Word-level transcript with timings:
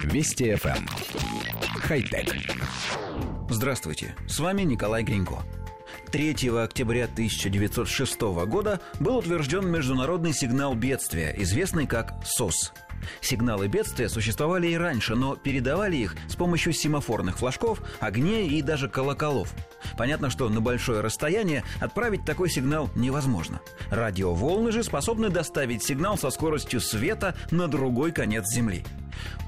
Вести 0.00 0.50
FM. 0.52 0.76
Эм. 0.76 0.86
Хай-тек. 1.80 2.34
Здравствуйте, 3.48 4.14
с 4.26 4.38
вами 4.40 4.62
Николай 4.62 5.02
Гринько. 5.02 5.42
3 6.10 6.48
октября 6.62 7.04
1906 7.04 8.20
года 8.46 8.80
был 9.00 9.18
утвержден 9.18 9.68
международный 9.70 10.32
сигнал 10.32 10.74
бедствия, 10.74 11.34
известный 11.38 11.86
как 11.86 12.14
СОС. 12.24 12.72
Сигналы 13.20 13.68
бедствия 13.68 14.08
существовали 14.08 14.68
и 14.68 14.76
раньше, 14.76 15.14
но 15.14 15.36
передавали 15.36 15.96
их 15.96 16.16
с 16.28 16.36
помощью 16.36 16.72
семафорных 16.72 17.38
флажков, 17.38 17.80
огней 18.00 18.48
и 18.48 18.62
даже 18.62 18.88
колоколов. 18.88 19.52
Понятно, 19.96 20.30
что 20.30 20.48
на 20.48 20.60
большое 20.60 21.00
расстояние 21.00 21.64
отправить 21.80 22.24
такой 22.24 22.50
сигнал 22.50 22.90
невозможно. 22.94 23.60
Радиоволны 23.90 24.72
же 24.72 24.82
способны 24.84 25.30
доставить 25.30 25.82
сигнал 25.82 26.16
со 26.16 26.30
скоростью 26.30 26.80
света 26.80 27.34
на 27.50 27.68
другой 27.68 28.12
конец 28.12 28.44
Земли. 28.52 28.84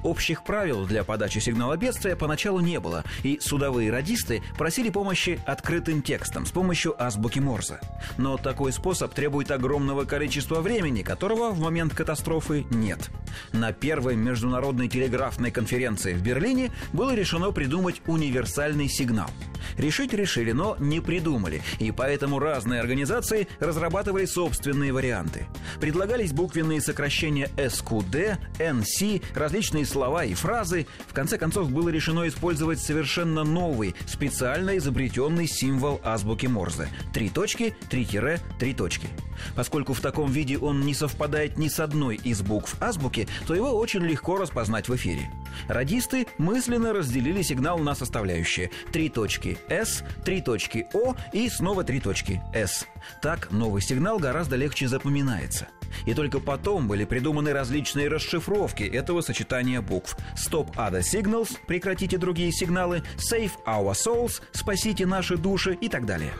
Общих 0.02 0.44
правил 0.44 0.84
для 0.86 1.02
подачи 1.04 1.38
сигнала 1.38 1.76
бедствия 1.76 2.14
поначалу 2.16 2.60
не 2.60 2.78
было, 2.80 3.04
и 3.22 3.38
судовые 3.40 3.90
радисты 3.90 4.42
просили 4.58 4.90
помощи 4.90 5.40
открытым 5.46 6.02
текстом 6.02 6.46
с 6.46 6.50
помощью 6.50 6.94
азбуки 7.02 7.38
Морзе. 7.38 7.80
Но 8.18 8.36
такой 8.36 8.72
способ 8.72 9.14
требует 9.14 9.50
огромного 9.50 10.04
количества 10.04 10.60
времени, 10.60 11.02
которого 11.02 11.50
в 11.50 11.60
момент 11.60 11.94
катастрофы 11.94 12.66
нет. 12.70 13.08
На 13.52 13.72
первой 13.72 14.16
международной 14.16 14.88
телеграфной 14.88 15.50
конференции 15.50 16.14
в 16.14 16.22
Берлине 16.22 16.70
было 16.92 17.14
решено 17.14 17.50
придумать 17.50 18.02
универсальный 18.06 18.88
сигнал– 18.88 19.30
Решить 19.76 20.12
решили, 20.12 20.52
но 20.52 20.76
не 20.78 21.00
придумали, 21.00 21.62
и 21.78 21.90
поэтому 21.90 22.38
разные 22.38 22.80
организации 22.80 23.48
разрабатывали 23.60 24.24
собственные 24.24 24.92
варианты. 24.92 25.46
Предлагались 25.80 26.32
буквенные 26.32 26.80
сокращения 26.80 27.48
СКД, 27.56 28.38
НС, 28.58 29.20
различные 29.34 29.63
слова 29.84 30.24
и 30.24 30.34
фразы. 30.34 30.86
В 31.06 31.12
конце 31.12 31.38
концов, 31.38 31.70
было 31.70 31.88
решено 31.88 32.28
использовать 32.28 32.80
совершенно 32.80 33.44
новый, 33.44 33.94
специально 34.06 34.76
изобретенный 34.76 35.46
символ 35.46 36.00
азбуки 36.04 36.46
Морзе. 36.46 36.88
Три 37.12 37.28
точки, 37.28 37.76
три 37.88 38.04
тире, 38.04 38.40
три 38.58 38.74
точки. 38.74 39.08
Поскольку 39.54 39.94
в 39.94 40.00
таком 40.00 40.30
виде 40.30 40.58
он 40.58 40.80
не 40.82 40.94
совпадает 40.94 41.56
ни 41.58 41.68
с 41.68 41.80
одной 41.80 42.16
из 42.16 42.42
букв 42.42 42.76
азбуки, 42.80 43.28
то 43.46 43.54
его 43.54 43.72
очень 43.72 44.02
легко 44.02 44.36
распознать 44.36 44.88
в 44.88 44.94
эфире. 44.94 45.30
Радисты 45.68 46.26
мысленно 46.38 46.92
разделили 46.92 47.42
сигнал 47.42 47.78
на 47.78 47.94
составляющие. 47.94 48.70
Три 48.92 49.08
точки 49.08 49.58
S, 49.68 50.02
три 50.24 50.40
точки 50.40 50.86
O 50.92 51.14
и 51.32 51.48
снова 51.48 51.84
три 51.84 52.00
точки 52.00 52.40
S. 52.52 52.86
Так 53.22 53.50
новый 53.50 53.82
сигнал 53.82 54.18
гораздо 54.18 54.56
легче 54.56 54.88
запоминается. 54.88 55.68
И 56.06 56.14
только 56.14 56.40
потом 56.40 56.88
были 56.88 57.04
придуманы 57.04 57.52
различные 57.52 58.08
расшифровки 58.08 58.82
этого 58.82 59.20
сочетания 59.20 59.80
букв. 59.80 60.16
Stop 60.36 60.74
other 60.76 61.02
signals– 61.02 61.56
прекратите 61.66 62.18
другие 62.18 62.52
сигналы, 62.52 63.02
Save 63.16 63.52
our 63.66 63.92
souls– 63.92 64.42
спасите 64.52 65.06
наши 65.06 65.36
души 65.36 65.76
и 65.80 65.88
так 65.88 66.06
далее. 66.06 66.32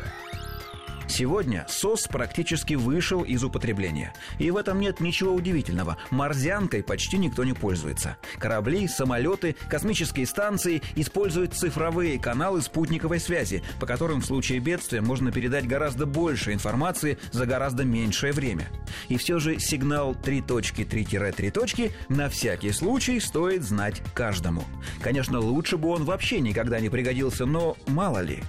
Сегодня 1.08 1.66
СОС 1.68 2.08
практически 2.08 2.74
вышел 2.74 3.22
из 3.22 3.44
употребления. 3.44 4.14
И 4.38 4.50
в 4.50 4.56
этом 4.56 4.80
нет 4.80 5.00
ничего 5.00 5.32
удивительного. 5.32 5.96
Морзянкой 6.10 6.82
почти 6.82 7.18
никто 7.18 7.44
не 7.44 7.52
пользуется. 7.52 8.16
Корабли, 8.38 8.88
самолеты, 8.88 9.56
космические 9.68 10.26
станции 10.26 10.82
используют 10.96 11.54
цифровые 11.54 12.18
каналы 12.18 12.62
спутниковой 12.62 13.20
связи, 13.20 13.62
по 13.80 13.86
которым 13.86 14.20
в 14.20 14.26
случае 14.26 14.58
бедствия 14.58 15.00
можно 15.00 15.30
передать 15.30 15.66
гораздо 15.66 16.06
больше 16.06 16.52
информации 16.52 17.18
за 17.32 17.46
гораздо 17.46 17.84
меньшее 17.84 18.32
время. 18.32 18.68
И 19.08 19.16
все 19.16 19.38
же 19.38 19.58
сигнал 19.58 20.14
3 20.14 20.42
точки 20.42 20.82
3-3 20.82 21.50
точки 21.50 21.92
на 22.08 22.28
всякий 22.28 22.72
случай 22.72 23.20
стоит 23.20 23.62
знать 23.62 24.02
каждому. 24.14 24.64
Конечно, 25.00 25.40
лучше 25.40 25.76
бы 25.76 25.88
он 25.88 26.04
вообще 26.04 26.40
никогда 26.40 26.80
не 26.80 26.88
пригодился, 26.88 27.46
но 27.46 27.76
мало 27.86 28.20
ли. 28.20 28.42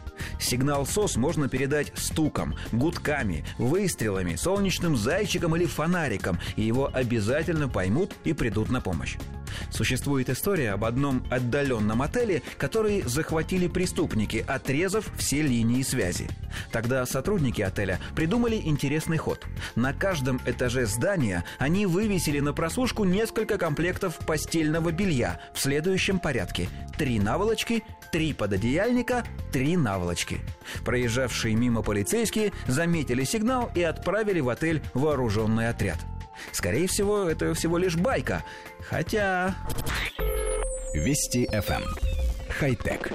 Сигнал 0.46 0.86
СОС 0.86 1.16
можно 1.16 1.50
передать 1.50 1.92
стуком, 1.96 2.54
гудками, 2.72 3.44
выстрелами, 3.58 4.36
солнечным 4.36 4.96
зайчиком 4.96 5.56
или 5.56 5.66
фонариком, 5.66 6.40
и 6.56 6.62
его 6.62 6.88
обязательно 6.94 7.68
поймут 7.68 8.14
и 8.24 8.34
придут 8.34 8.70
на 8.70 8.80
помощь. 8.80 9.18
Существует 9.70 10.30
история 10.30 10.72
об 10.72 10.86
одном 10.86 11.24
отдаленном 11.30 12.02
отеле, 12.02 12.42
который 12.58 13.02
захватили 13.04 13.68
преступники, 13.68 14.44
отрезав 14.48 15.10
все 15.18 15.42
линии 15.42 15.84
связи. 15.84 16.28
Тогда 16.72 17.06
сотрудники 17.06 17.62
отеля 17.62 18.00
придумали 18.16 18.56
интересный 18.56 19.18
ход. 19.18 19.46
На 19.76 19.94
каждом 19.94 20.40
этаже 20.46 20.86
здания 20.86 21.44
они 21.60 21.86
вывесили 21.86 22.40
на 22.40 22.54
просушку 22.54 23.04
несколько 23.04 23.58
комплектов 23.58 24.18
постельного 24.26 24.92
белья 24.92 25.40
в 25.54 25.60
следующем 25.60 26.20
порядке. 26.20 26.70
Три 26.98 27.20
наволочки, 27.20 27.84
три 28.12 28.34
пододеяльника, 28.34 29.26
три 29.52 29.76
наволочки. 29.78 30.40
Проезжавшие 30.84 31.56
мимо 31.56 31.82
полицейские 31.82 32.54
заметили 32.68 33.24
сигнал 33.24 33.72
и 33.76 33.82
отправили 33.82 34.40
в 34.40 34.50
отель 34.50 34.82
вооруженный 34.94 35.70
отряд. 35.70 36.00
Скорее 36.52 36.88
всего, 36.88 37.30
это 37.30 37.54
всего 37.54 37.78
лишь 37.78 37.96
байка. 37.96 38.44
Хотя... 38.90 39.56
Вести 40.94 41.46
FM. 41.52 41.84
Эм. 41.84 41.96
Хай-тек. 42.60 43.12